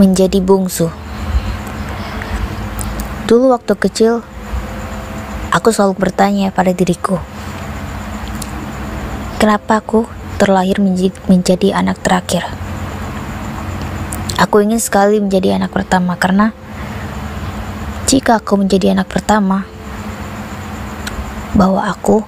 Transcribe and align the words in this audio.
menjadi 0.00 0.40
bungsu. 0.40 0.88
Dulu 3.28 3.52
waktu 3.52 3.76
kecil, 3.76 4.24
aku 5.52 5.68
selalu 5.68 6.08
bertanya 6.08 6.48
pada 6.48 6.72
diriku, 6.72 7.20
kenapa 9.36 9.84
aku 9.84 10.08
terlahir 10.40 10.80
menjadi 11.28 11.76
anak 11.76 12.00
terakhir? 12.00 12.48
Aku 14.40 14.64
ingin 14.64 14.80
sekali 14.80 15.20
menjadi 15.20 15.60
anak 15.60 15.76
pertama 15.76 16.16
karena 16.16 16.56
jika 18.08 18.40
aku 18.40 18.56
menjadi 18.56 18.96
anak 18.96 19.12
pertama, 19.12 19.68
bahwa 21.52 21.84
aku 21.84 22.24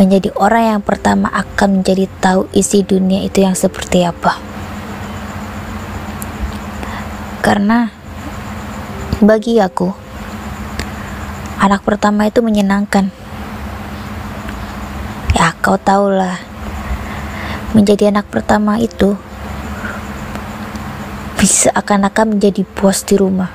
menjadi 0.00 0.32
orang 0.40 0.78
yang 0.78 0.82
pertama 0.82 1.28
akan 1.28 1.84
menjadi 1.84 2.08
tahu 2.24 2.48
isi 2.56 2.80
dunia 2.80 3.20
itu 3.28 3.44
yang 3.44 3.52
seperti 3.52 4.08
apa. 4.08 4.40
Karena 7.40 7.88
bagi 9.24 9.56
aku, 9.56 9.88
anak 11.56 11.80
pertama 11.84 12.28
itu 12.28 12.44
menyenangkan. 12.44 13.08
Ya, 15.32 15.56
kau 15.64 15.80
tahulah, 15.80 16.36
menjadi 17.72 18.12
anak 18.12 18.28
pertama 18.28 18.76
itu 18.76 19.16
bisa 21.40 21.72
akan-akan 21.72 22.36
menjadi 22.36 22.62
bos 22.76 23.00
di 23.08 23.16
rumah. 23.16 23.48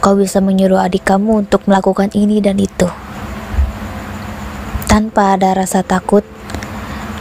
Kau 0.00 0.16
bisa 0.16 0.40
menyuruh 0.40 0.80
adik 0.80 1.04
kamu 1.04 1.44
untuk 1.44 1.68
melakukan 1.68 2.08
ini 2.16 2.40
dan 2.40 2.56
itu 2.56 2.88
tanpa 4.88 5.36
ada 5.36 5.52
rasa 5.52 5.84
takut 5.84 6.24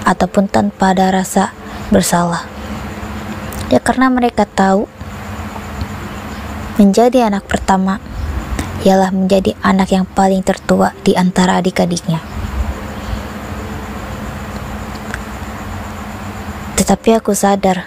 ataupun 0.07 0.47
tanpa 0.47 0.95
ada 0.95 1.11
rasa 1.11 1.51
bersalah. 1.91 2.56
Ya 3.67 3.83
karena 3.83 4.07
mereka 4.07 4.47
tahu 4.47 4.87
menjadi 6.79 7.27
anak 7.27 7.49
pertama 7.49 7.99
ialah 8.87 9.11
menjadi 9.11 9.57
anak 9.59 9.91
yang 9.91 10.05
paling 10.07 10.45
tertua 10.45 10.95
di 11.03 11.17
antara 11.17 11.59
adik-adiknya. 11.59 12.23
Tetapi 16.79 17.09
aku 17.19 17.35
sadar 17.35 17.83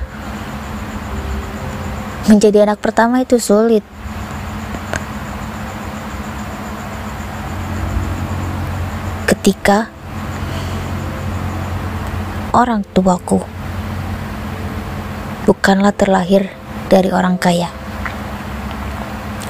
menjadi 2.29 2.69
anak 2.69 2.79
pertama 2.85 3.25
itu 3.25 3.41
sulit. 3.41 3.83
ketika 9.41 9.89
orang 12.53 12.85
tuaku 12.93 13.41
bukanlah 15.51 15.91
terlahir 15.91 16.47
dari 16.87 17.11
orang 17.11 17.35
kaya. 17.35 17.67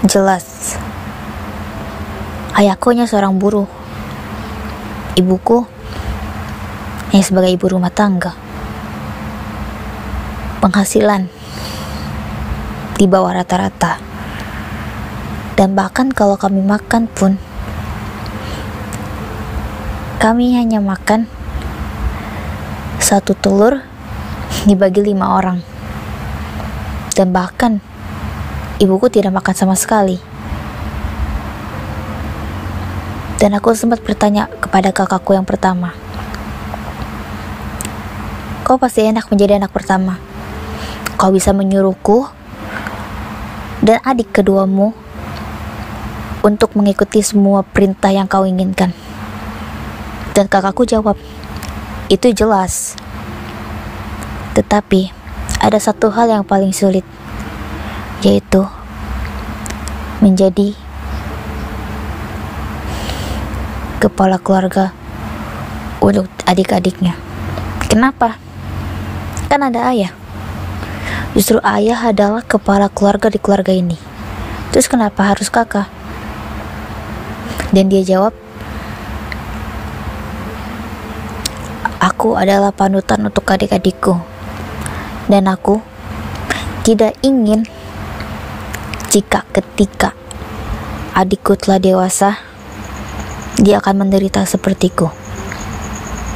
Jelas, 0.09 0.81
ayahku 2.57 2.97
hanya 2.97 3.05
seorang 3.05 3.37
buruh. 3.37 3.69
Ibuku 5.13 5.69
hanya 7.13 7.21
sebagai 7.21 7.53
ibu 7.53 7.69
rumah 7.69 7.93
tangga. 7.93 8.33
Penghasilan 10.65 11.29
di 12.97 13.05
bawah 13.05 13.37
rata-rata. 13.37 14.01
Dan 15.53 15.77
bahkan 15.77 16.09
kalau 16.09 16.41
kami 16.41 16.65
makan 16.65 17.13
pun 17.13 17.37
kami 20.17 20.57
hanya 20.57 20.81
makan 20.81 21.29
satu 22.97 23.37
telur 23.37 23.85
dibagi 24.65 25.05
lima 25.05 25.37
orang. 25.37 25.70
Dan 27.21 27.37
bahkan 27.37 27.85
ibuku 28.81 29.13
tidak 29.13 29.37
makan 29.37 29.53
sama 29.53 29.77
sekali. 29.77 30.17
Dan 33.37 33.53
aku 33.53 33.77
sempat 33.77 34.01
bertanya 34.01 34.49
kepada 34.49 34.89
kakakku 34.89 35.37
yang 35.37 35.45
pertama. 35.45 35.93
Kau 38.65 38.81
pasti 38.81 39.05
enak 39.05 39.29
menjadi 39.29 39.61
anak 39.61 39.69
pertama. 39.69 40.17
Kau 41.21 41.29
bisa 41.29 41.53
menyuruhku 41.53 42.25
dan 43.85 44.01
adik 44.01 44.33
keduamu 44.33 44.97
untuk 46.41 46.73
mengikuti 46.73 47.21
semua 47.21 47.61
perintah 47.61 48.09
yang 48.09 48.25
kau 48.25 48.49
inginkan. 48.49 48.97
Dan 50.33 50.49
kakakku 50.49 50.89
jawab, 50.89 51.21
itu 52.09 52.33
jelas. 52.33 52.97
Tetapi, 54.57 55.20
ada 55.61 55.77
satu 55.77 56.09
hal 56.09 56.33
yang 56.33 56.43
paling 56.43 56.73
sulit, 56.73 57.05
yaitu 58.25 58.65
menjadi 60.25 60.73
kepala 64.01 64.41
keluarga 64.41 64.97
untuk 66.01 66.25
adik-adiknya. 66.49 67.13
Kenapa? 67.93 68.41
Kan 69.53 69.61
ada 69.61 69.93
ayah. 69.93 70.17
Justru 71.37 71.61
ayah 71.61 72.09
adalah 72.09 72.41
kepala 72.41 72.89
keluarga 72.89 73.29
di 73.29 73.37
keluarga 73.37 73.77
ini. 73.77 74.01
Terus 74.73 74.89
kenapa 74.89 75.29
harus 75.29 75.53
kakak? 75.53 75.93
Dan 77.71 77.93
dia 77.93 78.03
jawab, 78.03 78.35
Aku 82.01 82.33
adalah 82.37 82.73
panutan 82.73 83.21
untuk 83.29 83.45
adik-adikku, 83.45 84.17
dan 85.31 85.47
aku 85.47 85.79
tidak 86.83 87.15
ingin 87.23 87.63
jika 89.15 89.47
ketika 89.55 90.11
adikku 91.15 91.55
telah 91.55 91.79
dewasa, 91.79 92.43
dia 93.63 93.79
akan 93.79 94.07
menderita 94.07 94.43
sepertiku. 94.43 95.15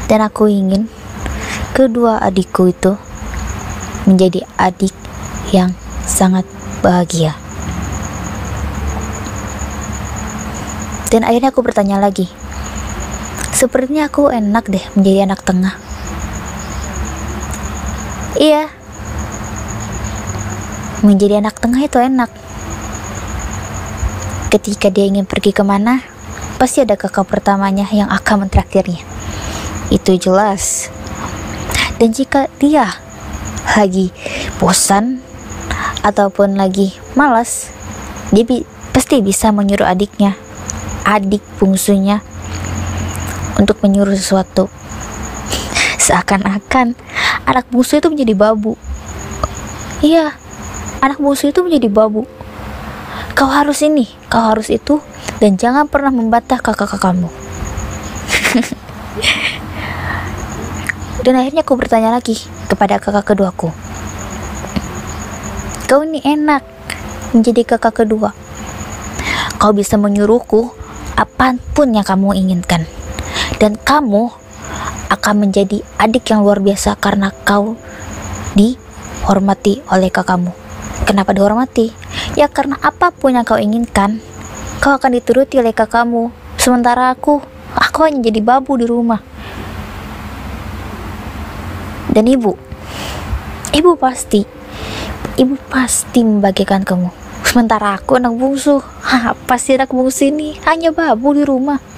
Dan 0.06 0.22
aku 0.22 0.46
ingin 0.46 0.86
kedua 1.74 2.22
adikku 2.22 2.70
itu 2.70 2.94
menjadi 4.06 4.46
adik 4.62 4.94
yang 5.50 5.74
sangat 6.06 6.46
bahagia. 6.78 7.34
Dan 11.10 11.26
akhirnya 11.26 11.54
aku 11.54 11.62
bertanya 11.62 11.98
lagi, 12.02 12.26
Sepertinya 13.54 14.10
aku 14.10 14.34
enak 14.34 14.66
deh 14.66 14.82
menjadi 14.98 15.30
anak 15.30 15.46
tengah. 15.46 15.78
Iya. 18.34 18.73
Menjadi 21.04 21.44
anak 21.44 21.60
tengah 21.60 21.84
itu 21.84 22.00
enak. 22.00 22.32
Ketika 24.48 24.88
dia 24.88 25.04
ingin 25.04 25.28
pergi 25.28 25.52
ke 25.52 25.60
mana, 25.60 26.00
pasti 26.56 26.80
ada 26.80 26.96
kakak 26.96 27.28
pertamanya 27.28 27.84
yang 27.92 28.08
akan 28.08 28.48
mentraktirnya. 28.48 29.04
Itu 29.92 30.16
jelas. 30.16 30.88
Dan 32.00 32.16
jika 32.16 32.48
dia 32.56 32.88
lagi 33.76 34.16
bosan 34.56 35.20
ataupun 36.00 36.56
lagi 36.56 36.96
malas, 37.12 37.68
dia 38.32 38.48
bi 38.48 38.64
pasti 38.96 39.20
bisa 39.20 39.52
menyuruh 39.52 39.84
adiknya, 39.84 40.40
adik 41.04 41.44
bungsunya 41.60 42.24
untuk 43.60 43.84
menyuruh 43.84 44.16
sesuatu. 44.16 44.72
Seakan-akan 46.00 46.96
anak 47.44 47.68
bungsu 47.68 48.00
itu 48.00 48.08
menjadi 48.08 48.32
babu. 48.32 48.80
Iya, 50.04 50.36
anak 51.04 51.20
bungsu 51.20 51.52
itu 51.52 51.60
menjadi 51.60 51.92
babu. 51.92 52.24
Kau 53.36 53.52
harus 53.52 53.84
ini, 53.84 54.08
kau 54.32 54.40
harus 54.40 54.72
itu, 54.72 55.04
dan 55.36 55.60
jangan 55.60 55.84
pernah 55.84 56.08
membantah 56.08 56.56
kakak-kakakmu. 56.56 57.28
dan 61.28 61.34
akhirnya 61.36 61.60
aku 61.60 61.76
bertanya 61.76 62.08
lagi 62.08 62.40
kepada 62.72 62.96
kakak 62.96 63.36
keduaku. 63.36 63.68
Kau 65.84 66.00
ini 66.00 66.24
enak 66.24 66.64
menjadi 67.36 67.76
kakak 67.76 68.06
kedua. 68.06 68.32
Kau 69.60 69.76
bisa 69.76 70.00
menyuruhku 70.00 70.72
apa 71.14 71.54
pun 71.76 71.94
yang 71.94 72.02
kamu 72.02 72.34
inginkan 72.34 72.88
dan 73.62 73.78
kamu 73.78 74.34
akan 75.12 75.34
menjadi 75.46 75.84
adik 76.00 76.26
yang 76.32 76.42
luar 76.42 76.58
biasa 76.58 76.98
karena 76.98 77.30
kau 77.46 77.78
dihormati 78.56 79.84
oleh 79.92 80.10
kakakmu. 80.10 80.63
Kenapa 81.04 81.36
dihormati? 81.36 81.92
Ya 82.34 82.48
karena 82.48 82.80
apa 82.80 83.12
pun 83.12 83.36
yang 83.36 83.44
kau 83.44 83.60
inginkan, 83.60 84.18
kau 84.80 84.96
akan 84.96 85.20
dituruti 85.20 85.60
oleh 85.60 85.76
kakakmu. 85.76 86.32
Sementara 86.58 87.12
aku, 87.12 87.44
aku 87.76 87.98
hanya 88.08 88.24
jadi 88.24 88.40
babu 88.40 88.80
di 88.80 88.88
rumah. 88.88 89.20
Dan 92.10 92.24
ibu, 92.26 92.56
ibu 93.76 93.90
pasti, 94.00 94.42
ibu 95.36 95.54
pasti 95.68 96.24
membagikan 96.24 96.82
kamu. 96.82 97.12
Sementara 97.44 98.00
aku 98.00 98.16
anak 98.16 98.34
bungsu, 98.34 98.80
apa 99.32 99.54
sih 99.60 99.76
anak 99.76 99.92
bungsu 99.92 100.32
ini 100.32 100.56
hanya 100.64 100.90
babu 100.90 101.36
di 101.36 101.44
rumah 101.44 101.94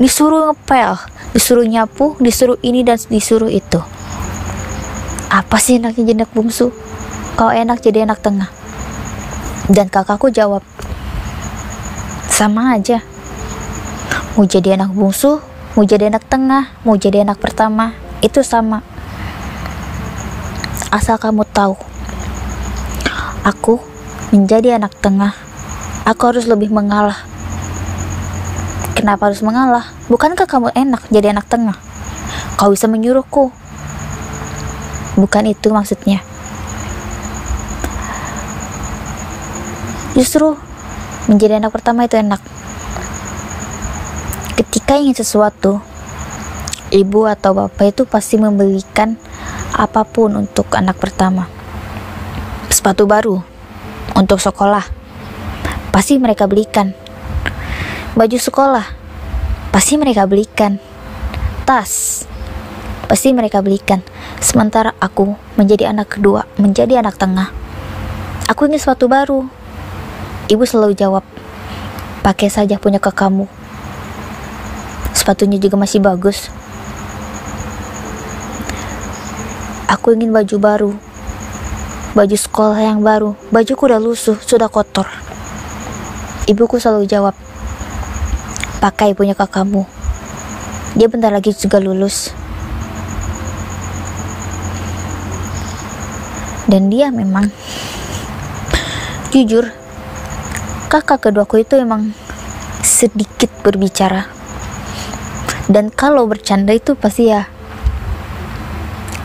disuruh 0.00 0.52
ngepel 0.52 0.96
disuruh 1.36 1.66
nyapu 1.68 2.16
disuruh 2.20 2.56
ini 2.64 2.84
dan 2.84 2.96
disuruh 2.96 3.48
itu 3.48 3.80
apa 5.32 5.56
sih 5.60 5.80
enaknya 5.80 6.12
jenak 6.12 6.30
bungsu 6.32 6.72
kau 7.36 7.48
enak 7.48 7.80
jadi 7.80 8.04
anak 8.04 8.20
tengah. 8.20 8.50
Dan 9.70 9.88
kakakku 9.88 10.28
jawab, 10.28 10.60
sama 12.28 12.74
aja. 12.74 13.00
Mau 14.34 14.48
jadi 14.48 14.74
anak 14.74 14.90
bungsu, 14.90 15.38
mau 15.78 15.84
jadi 15.86 16.10
anak 16.10 16.26
tengah, 16.26 16.72
mau 16.82 16.98
jadi 16.98 17.22
anak 17.22 17.38
pertama, 17.38 17.94
itu 18.24 18.42
sama. 18.42 18.82
Asal 20.92 21.16
kamu 21.16 21.46
tahu, 21.48 21.78
aku 23.46 23.80
menjadi 24.34 24.76
anak 24.80 24.92
tengah, 24.98 25.32
aku 26.04 26.22
harus 26.32 26.44
lebih 26.44 26.68
mengalah. 26.68 27.16
Kenapa 28.92 29.32
harus 29.32 29.40
mengalah? 29.40 29.88
Bukankah 30.10 30.44
kamu 30.44 30.68
enak 30.74 31.02
jadi 31.08 31.32
anak 31.32 31.48
tengah? 31.48 31.74
Kau 32.60 32.70
bisa 32.70 32.86
menyuruhku. 32.86 33.50
Bukan 35.16 35.44
itu 35.48 35.68
maksudnya. 35.72 36.31
Justru 40.12 40.52
menjadi 41.24 41.56
anak 41.56 41.72
pertama 41.72 42.04
itu 42.04 42.20
enak. 42.20 42.40
Ketika 44.60 45.00
ingin 45.00 45.16
sesuatu, 45.16 45.80
ibu 46.92 47.24
atau 47.24 47.56
bapak 47.56 47.96
itu 47.96 48.04
pasti 48.04 48.36
membelikan 48.36 49.16
apa 49.72 50.04
pun 50.04 50.36
untuk 50.36 50.68
anak 50.76 51.00
pertama. 51.00 51.48
Sepatu 52.68 53.08
baru 53.08 53.40
untuk 54.12 54.36
sekolah, 54.36 54.84
pasti 55.88 56.20
mereka 56.20 56.44
belikan. 56.44 56.92
Baju 58.12 58.36
sekolah, 58.36 58.84
pasti 59.72 59.96
mereka 59.96 60.28
belikan. 60.28 60.76
Tas, 61.64 62.24
pasti 63.08 63.32
mereka 63.32 63.64
belikan. 63.64 64.04
Sementara 64.44 64.92
aku 65.00 65.32
menjadi 65.56 65.88
anak 65.88 66.20
kedua, 66.20 66.44
menjadi 66.60 67.00
anak 67.00 67.16
tengah. 67.16 67.48
Aku 68.52 68.68
ingin 68.68 68.76
sepatu 68.76 69.08
baru. 69.08 69.61
Ibu 70.52 70.68
selalu 70.68 70.92
jawab, 70.92 71.24
pakai 72.20 72.52
saja 72.52 72.76
punya 72.76 73.00
ke 73.00 73.08
kamu. 73.08 73.48
Sepatunya 75.16 75.56
juga 75.56 75.80
masih 75.80 76.04
bagus. 76.04 76.52
Aku 79.88 80.12
ingin 80.12 80.28
baju 80.28 80.56
baru. 80.60 80.90
Baju 82.12 82.36
sekolah 82.36 82.84
yang 82.84 83.00
baru. 83.00 83.32
Bajuku 83.48 83.80
udah 83.80 83.96
lusuh, 83.96 84.36
sudah 84.44 84.68
kotor. 84.68 85.08
Ibuku 86.44 86.76
selalu 86.76 87.08
jawab, 87.08 87.32
pakai 88.84 89.16
punya 89.16 89.32
kakakmu. 89.32 89.88
Dia 90.92 91.08
bentar 91.08 91.32
lagi 91.32 91.56
juga 91.56 91.80
lulus. 91.80 92.28
Dan 96.68 96.92
dia 96.92 97.08
memang 97.08 97.48
jujur 99.32 99.80
kakak 100.92 101.24
keduaku 101.24 101.64
itu 101.64 101.80
emang 101.80 102.12
sedikit 102.84 103.48
berbicara. 103.64 104.28
Dan 105.72 105.88
kalau 105.88 106.28
bercanda 106.28 106.76
itu 106.76 106.92
pasti 106.92 107.32
ya 107.32 107.48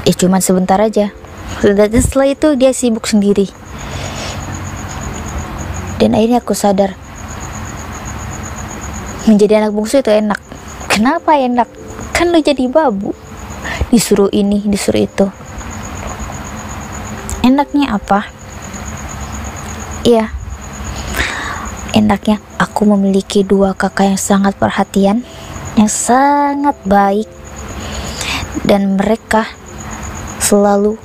ya 0.07 0.13
cuman 0.15 0.39
sebentar 0.39 0.79
aja. 0.79 1.11
Dan 1.59 1.91
setelah 1.91 2.31
itu 2.31 2.55
dia 2.55 2.71
sibuk 2.71 3.03
sendiri. 3.03 3.51
Dan 5.99 6.15
akhirnya 6.15 6.39
aku 6.39 6.55
sadar 6.55 6.95
menjadi 9.27 9.59
anak 9.59 9.75
bungsu 9.75 9.99
itu 9.99 10.07
enak 10.07 10.39
kenapa 10.87 11.35
enak 11.35 11.67
kan 12.15 12.31
lo 12.31 12.39
jadi 12.39 12.63
babu 12.71 13.11
disuruh 13.91 14.31
ini 14.31 14.63
disuruh 14.63 15.03
itu 15.03 15.27
enaknya 17.43 17.91
apa 17.91 18.23
iya 20.07 20.36
enaknya 21.97 22.37
aku 22.61 22.85
memiliki 22.85 23.41
dua 23.41 23.73
kakak 23.73 24.13
yang 24.13 24.21
sangat 24.21 24.53
perhatian 24.53 25.25
yang 25.73 25.89
sangat 25.89 26.77
baik 26.85 27.25
dan 28.61 29.01
mereka 29.01 29.49
selalu 30.37 31.01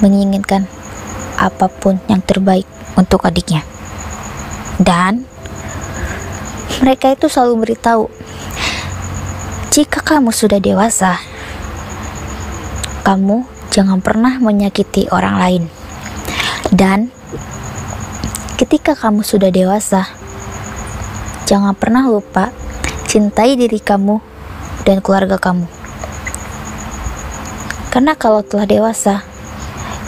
menginginkan 0.00 0.64
apa 1.36 1.68
pun 1.68 2.00
yang 2.08 2.24
terbaik 2.24 2.64
untuk 2.96 3.28
adiknya 3.28 3.60
dan 4.80 5.28
mereka 6.78 7.10
itu 7.10 7.26
selalu 7.26 7.66
beritahu, 7.66 8.06
jika 9.74 9.98
kamu 9.98 10.30
sudah 10.30 10.62
dewasa, 10.62 11.18
kamu 13.02 13.42
jangan 13.74 13.98
pernah 13.98 14.38
menyakiti 14.38 15.10
orang 15.10 15.36
lain. 15.42 15.62
Dan 16.70 17.10
ketika 18.58 18.98
kamu 18.98 19.22
sudah 19.22 19.54
dewasa, 19.54 20.10
jangan 21.46 21.78
pernah 21.78 22.10
lupa 22.10 22.50
cintai 23.06 23.54
diri 23.54 23.78
kamu 23.78 24.18
dan 24.82 24.98
keluarga 24.98 25.38
kamu. 25.38 25.70
Karena 27.94 28.18
kalau 28.18 28.42
telah 28.42 28.66
dewasa, 28.66 29.22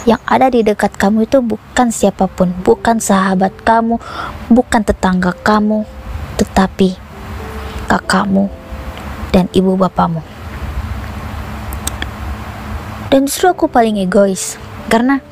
yang 0.03 0.19
ada 0.27 0.51
di 0.51 0.67
dekat 0.67 0.99
kamu 0.99 1.31
itu 1.31 1.39
bukan 1.39 1.95
siapa 1.95 2.27
pun, 2.27 2.51
bukan 2.59 2.99
sahabat 2.99 3.55
kamu, 3.63 4.03
bukan 4.51 4.81
tetangga 4.83 5.31
kamu, 5.31 5.87
tetapi 6.35 6.99
kakakmu 7.87 8.51
dan 9.31 9.47
ibu 9.55 9.79
bapamu. 9.79 10.19
Dan 13.07 13.31
justru 13.31 13.47
aku 13.47 13.71
paling 13.71 13.95
egois 13.95 14.59
karena 14.91 15.23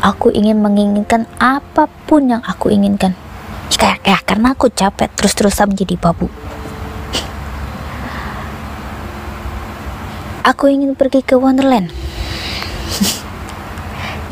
aku 0.00 0.32
ingin 0.32 0.60
menginginkan 0.60 1.28
apa 1.36 1.88
pun 2.08 2.28
yang 2.28 2.42
aku 2.44 2.72
inginkan. 2.72 3.16
Kayak 3.80 4.04
ya, 4.04 4.18
karena 4.20 4.52
aku 4.52 4.68
capek 4.68 5.08
terus-terusan 5.16 5.72
menjadi 5.72 5.96
babu. 5.96 6.28
Aku 10.44 10.68
ingin 10.68 10.92
pergi 10.92 11.24
ke 11.24 11.36
Wonderland. 11.36 11.88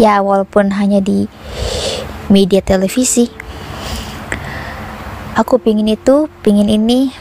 ya 0.03 0.21
walaupun 0.21 0.77
hanya 0.77 1.01
di 1.01 1.25
media 2.29 2.61
televisi 2.61 3.33
aku 5.39 5.63
pingin 5.63 5.89
itu 5.89 6.27
pingin 6.43 6.67
ini 6.67 7.15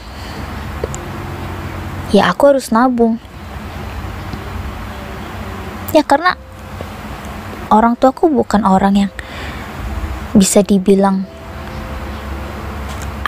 ya 2.10 2.34
aku 2.34 2.50
harus 2.50 2.74
nabung 2.74 3.22
ya 5.94 6.02
karena 6.02 6.34
orang 7.68 7.94
tuaku 7.96 8.32
bukan 8.32 8.64
orang 8.64 8.94
yang 9.06 9.12
bisa 10.36 10.64
dibilang 10.64 11.24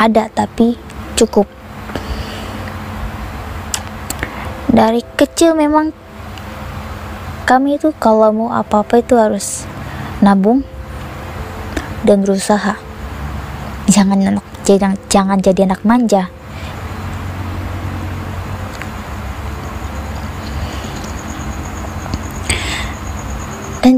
ada 0.00 0.32
tapi 0.32 0.80
cukup. 1.16 1.44
Dari 4.70 5.02
kecil 5.18 5.58
memang 5.58 5.92
kami 7.44 7.76
itu 7.76 7.92
kalau 7.98 8.30
mau 8.30 8.48
apa-apa 8.54 9.02
itu 9.02 9.18
harus 9.18 9.68
nabung 10.24 10.64
dan 12.06 12.24
berusaha. 12.24 12.78
Jangan 13.90 14.18
anak 14.22 14.46
jangan, 14.62 14.94
jangan 15.10 15.38
jadi 15.42 15.66
anak 15.68 15.82
manja 15.82 16.30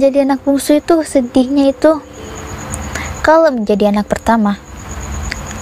dan 0.02 0.11
jadi 0.11 0.26
anak 0.26 0.42
bungsu 0.42 0.82
itu 0.82 1.06
sedihnya 1.06 1.71
itu 1.71 2.02
kalau 3.23 3.54
menjadi 3.54 3.94
anak 3.94 4.11
pertama 4.11 4.59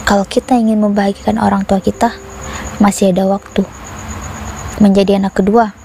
kalau 0.08 0.24
kita 0.24 0.56
ingin 0.56 0.80
membahagiakan 0.80 1.36
orang 1.36 1.68
tua 1.68 1.76
kita 1.84 2.16
masih 2.80 3.12
ada 3.12 3.28
waktu. 3.28 3.68
Menjadi 4.80 5.20
anak 5.20 5.36
kedua 5.36 5.76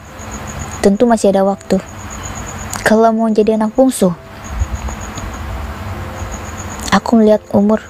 tentu 0.79 1.03
masih 1.03 1.35
ada 1.35 1.43
waktu. 1.43 1.83
Kalau 2.87 3.11
mau 3.11 3.27
jadi 3.27 3.59
anak 3.59 3.75
bungsu 3.75 4.15
aku 6.95 7.19
melihat 7.19 7.43
umur 7.51 7.83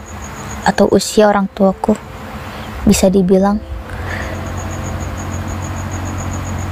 atau 0.65 0.89
usia 0.89 1.29
orang 1.29 1.45
tuaku 1.53 1.93
bisa 2.89 3.05
dibilang 3.13 3.61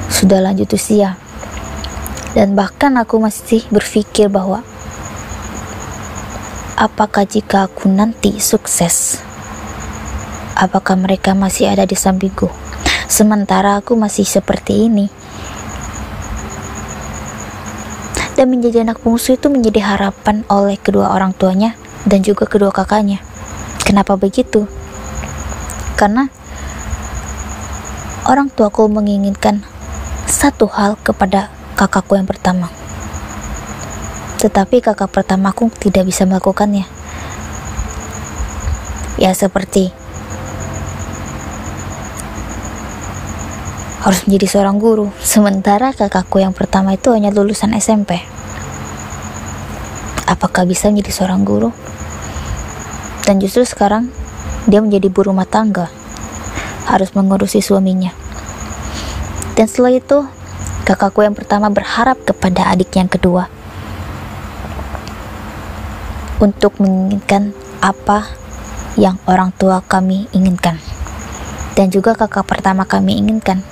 sudah 0.09 0.41
lanjut 0.41 0.73
usia 0.73 1.22
dan 2.33 2.57
bahkan 2.57 2.97
aku 2.97 3.21
masih 3.21 3.61
berpikir 3.69 4.29
bahwa 4.29 4.65
apakah 6.77 7.25
jika 7.25 7.69
aku 7.69 7.89
nanti 7.89 8.41
sukses 8.41 9.21
apakah 10.57 10.95
mereka 10.97 11.33
masih 11.33 11.69
ada 11.69 11.83
di 11.83 11.97
sampingku? 11.97 12.49
Sementara 13.09 13.77
aku 13.77 13.97
masih 13.97 14.25
seperti 14.25 14.89
ini. 14.89 15.09
Dan 18.33 18.49
menjadi 18.49 18.81
anak 18.81 19.05
bungsu 19.05 19.37
itu 19.37 19.45
menjadi 19.45 19.93
harapan 19.93 20.41
oleh 20.49 20.81
kedua 20.81 21.13
orang 21.13 21.37
tuanya 21.37 21.77
dan 22.09 22.25
juga 22.25 22.49
kedua 22.49 22.73
kakaknya. 22.73 23.21
Kenapa 23.85 24.17
begitu? 24.17 24.65
Karena 25.93 26.25
orang 28.25 28.49
tuaku 28.49 28.89
menginginkan 28.89 29.61
satu 30.25 30.65
hal 30.65 30.97
kepada 31.05 31.53
kakakku 31.83 32.15
yang 32.15 32.23
pertama. 32.23 32.71
Tetapi 34.39 34.79
kakak 34.79 35.11
pertamaku 35.11 35.67
tidak 35.83 36.07
bisa 36.07 36.23
melakukannya. 36.23 36.87
Ya 39.19 39.35
seperti 39.35 39.91
harus 44.03 44.19
menjadi 44.27 44.47
seorang 44.51 44.79
guru, 44.79 45.11
sementara 45.19 45.95
kakakku 45.95 46.39
yang 46.39 46.55
pertama 46.55 46.95
itu 46.95 47.11
hanya 47.11 47.31
lulusan 47.31 47.75
SMP. 47.75 48.19
Apakah 50.27 50.63
bisa 50.63 50.87
menjadi 50.87 51.23
seorang 51.23 51.43
guru? 51.43 51.71
Dan 53.23 53.39
justru 53.39 53.63
sekarang 53.63 54.11
dia 54.67 54.83
menjadi 54.83 55.07
ibu 55.07 55.23
rumah 55.23 55.47
tangga, 55.47 55.87
harus 56.87 57.15
mengurusi 57.15 57.63
suaminya. 57.63 58.11
Dan 59.55 59.71
setelah 59.71 59.95
itu, 59.95 60.27
kakakku 60.83 61.23
yang 61.23 61.35
pertama 61.35 61.71
berharap 61.71 62.19
kepada 62.27 62.71
adik 62.71 62.91
yang 62.95 63.07
kedua 63.07 63.47
untuk 66.43 66.75
menginginkan 66.83 67.55
apa 67.79 68.27
yang 68.99 69.17
orang 69.25 69.49
tua 69.55 69.81
kami 69.81 70.27
inginkan 70.35 70.77
dan 71.73 71.89
juga 71.89 72.13
kakak 72.13 72.45
pertama 72.45 72.85
kami 72.85 73.17
inginkan. 73.17 73.65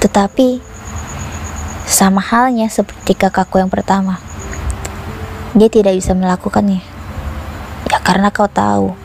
Tetapi 0.00 0.60
sama 1.84 2.20
halnya 2.20 2.68
seperti 2.68 3.16
kakakku 3.16 3.60
yang 3.60 3.72
pertama. 3.72 4.20
Dia 5.52 5.68
tidak 5.68 5.96
bisa 5.96 6.16
melakukannya. 6.16 6.80
Ya 7.92 7.98
karena 8.00 8.32
kau 8.32 8.48
tahu. 8.48 9.03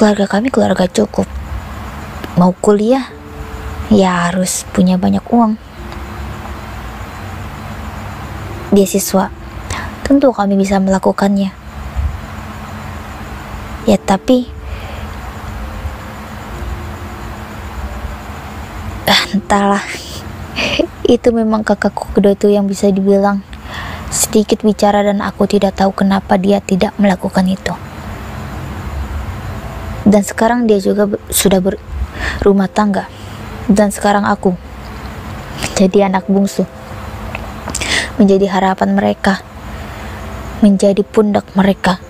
Keluarga 0.00 0.24
kami 0.24 0.48
keluarga 0.48 0.88
cukup. 0.88 1.28
Mau 2.40 2.56
kuliah, 2.56 3.04
ya 3.92 4.32
harus 4.32 4.64
punya 4.72 4.96
banyak 4.96 5.20
uang 5.28 5.60
beasiswa, 8.72 9.28
tentu 10.00 10.32
kami 10.32 10.56
bisa 10.56 10.80
melakukannya. 10.80 11.52
Ya, 13.84 14.00
tapi 14.00 14.48
ah, 19.04 19.22
entahlah. 19.36 19.84
itu 21.12 21.28
memang 21.28 21.60
kakakku 21.60 22.16
kedua 22.16 22.32
itu 22.32 22.48
yang 22.48 22.64
bisa 22.64 22.88
dibilang 22.88 23.44
sedikit 24.08 24.64
bicara 24.64 25.04
dan 25.04 25.20
aku 25.20 25.44
tidak 25.44 25.76
tahu 25.76 25.92
kenapa 25.92 26.40
dia 26.40 26.64
tidak 26.64 26.96
melakukan 26.96 27.44
itu. 27.44 27.89
Dan 30.10 30.26
sekarang 30.26 30.66
dia 30.66 30.82
juga 30.82 31.06
sudah 31.30 31.62
berumah 31.62 32.66
tangga. 32.66 33.06
Dan 33.70 33.94
sekarang 33.94 34.26
aku 34.26 34.58
jadi 35.78 36.10
anak 36.10 36.26
bungsu 36.26 36.66
menjadi 38.18 38.50
harapan 38.50 38.98
mereka, 38.98 39.38
menjadi 40.66 41.06
pundak 41.06 41.46
mereka. 41.54 42.02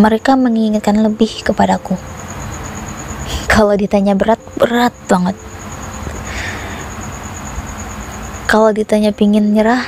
Mereka 0.00 0.40
menginginkan 0.40 1.04
lebih 1.04 1.44
kepadaku. 1.44 2.00
Kalau 3.52 3.76
ditanya 3.76 4.16
berat, 4.16 4.40
berat 4.56 4.96
banget. 5.04 5.36
Kalau 8.48 8.72
ditanya 8.72 9.12
pingin 9.12 9.52
nyerah, 9.52 9.84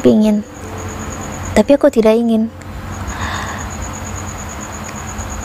pingin. 0.00 0.40
Tapi 1.52 1.70
aku 1.76 1.92
tidak 1.92 2.16
ingin. 2.16 2.63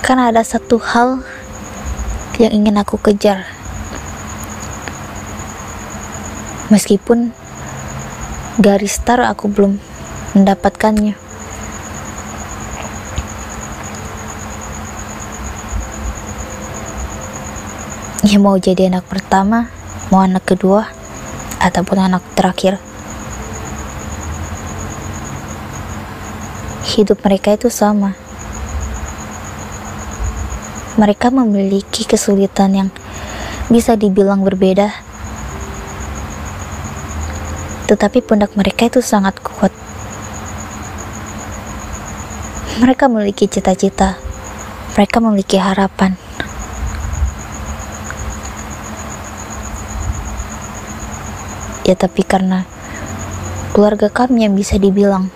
Karena 0.09 0.33
ada 0.33 0.41
satu 0.41 0.81
hal 0.81 1.21
yang 2.41 2.49
ingin 2.49 2.81
aku 2.81 2.97
kejar 2.97 3.45
Meskipun 6.69 7.33
garis 8.61 9.01
star 9.01 9.25
aku 9.25 9.49
belum 9.49 9.81
mendapatkannya. 10.37 11.17
Ya 18.21 18.37
mau 18.37 18.53
jadi 18.61 18.93
anak 18.93 19.09
pertama, 19.09 19.73
mau 20.13 20.21
anak 20.21 20.45
kedua, 20.45 20.85
ataupun 21.57 21.97
anak 21.97 22.21
terakhir. 22.37 22.77
Hidup 26.93 27.17
mereka 27.25 27.57
itu 27.57 27.73
sama. 27.73 28.28
Mereka 30.99 31.31
memiliki 31.31 32.03
kesulitan 32.03 32.75
yang 32.75 32.89
bisa 33.71 33.95
dibilang 33.95 34.43
berbeda 34.43 35.09
tetapi 37.89 38.21
pundak 38.21 38.53
mereka 38.53 38.85
itu 38.85 39.01
sangat 39.01 39.41
kuat. 39.41 39.73
Mereka 42.77 43.09
memiliki 43.09 43.49
cita-cita, 43.49 44.13
mereka 44.93 45.17
memiliki 45.17 45.57
harapan. 45.57 46.13
Ya, 51.81 51.97
tapi 51.97 52.21
karena 52.21 52.69
keluarga 53.73 54.13
kami 54.13 54.45
yang 54.45 54.53
bisa 54.53 54.77
dibilang 54.77 55.33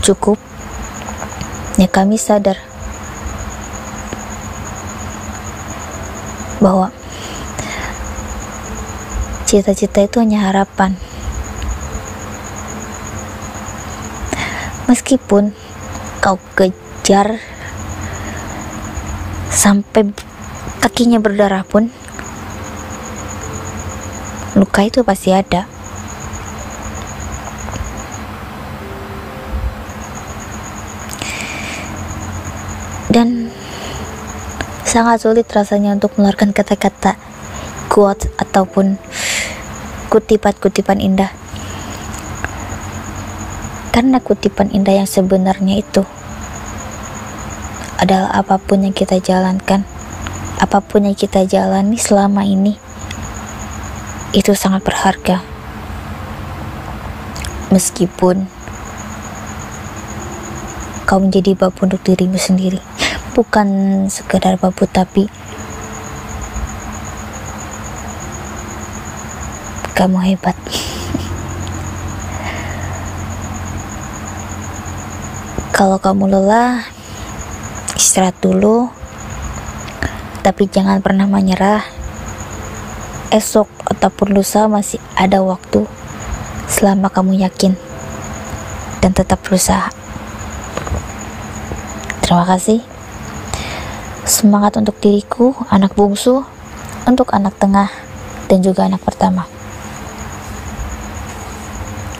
cukup, 0.00 0.40
ya, 1.76 1.92
kami 1.92 2.16
sadar 2.16 2.56
bahwa 6.58 6.92
Cita-cita 9.46 10.02
itu 10.02 10.18
hanya 10.18 10.50
harapan. 10.50 10.98
Meskipun 14.90 15.54
kau 16.18 16.34
kejar 16.58 17.38
sampai 19.54 20.10
kakinya 20.82 21.22
berdarah 21.22 21.62
pun, 21.62 21.94
luka 24.58 24.82
itu 24.82 25.06
pasti 25.06 25.30
ada. 25.30 25.70
Dan 33.14 33.54
sangat 34.96 35.28
sulit 35.28 35.44
rasanya 35.52 35.92
untuk 35.92 36.16
mengeluarkan 36.16 36.56
kata-kata 36.56 37.20
kuat 37.92 38.32
ataupun 38.40 38.96
kutipan-kutipan 40.08 41.04
indah. 41.04 41.28
Karena 43.92 44.24
kutipan 44.24 44.72
indah 44.72 44.96
yang 44.96 45.04
sebenarnya 45.04 45.84
itu 45.84 46.00
adalah 48.00 48.40
apa 48.40 48.56
pun 48.56 48.88
yang 48.88 48.96
kita 48.96 49.20
jalankan, 49.20 49.84
apa 50.64 50.80
pun 50.80 51.04
yang 51.04 51.12
kita 51.12 51.44
jalani 51.44 52.00
selama 52.00 52.48
ini, 52.48 52.80
itu 54.32 54.56
sangat 54.56 54.80
berharga. 54.80 55.44
Meskipun 57.68 58.48
kau 61.04 61.20
menjadi 61.20 61.52
babu 61.52 61.84
untuk 61.84 62.00
dirimu 62.00 62.40
sendiri, 62.40 62.80
bukan 63.36 63.68
sekedar 64.08 64.56
babu 64.56 64.88
tapi 64.88 65.28
Kamu 69.96 70.20
hebat. 70.20 70.52
Kalau 75.76 75.96
kamu 75.96 76.36
lelah, 76.36 76.84
istirahat 77.96 78.36
dulu. 78.44 78.92
Tapi 80.44 80.68
jangan 80.68 81.00
pernah 81.00 81.24
menyerah. 81.24 81.80
Esok 83.32 83.72
ataupun 83.88 84.36
lusa 84.36 84.68
masih 84.68 85.00
ada 85.16 85.40
waktu 85.40 85.88
selama 86.68 87.08
kamu 87.08 87.40
yakin 87.40 87.72
dan 89.00 89.16
tetap 89.16 89.40
berusaha. 89.48 89.88
Terima 92.20 92.44
kasih. 92.44 92.95
Semangat 94.36 94.76
untuk 94.76 95.00
diriku, 95.00 95.56
anak 95.72 95.96
bungsu, 95.96 96.44
untuk 97.08 97.32
anak 97.32 97.56
tengah, 97.56 97.88
dan 98.52 98.60
juga 98.60 98.84
anak 98.84 99.00
pertama. 99.00 99.48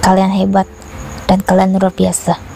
Kalian 0.01 0.33
hebat 0.33 0.65
dan 1.29 1.45
kalian 1.45 1.77
luar 1.77 1.93
biasa. 1.93 2.56